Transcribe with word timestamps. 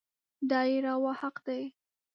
دا 0.49 0.59
يې 0.69 0.77
روا 0.85 1.11
حق 1.21 1.35
دی. 1.47 1.63